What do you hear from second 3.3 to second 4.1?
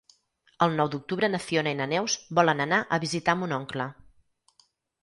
mon oncle.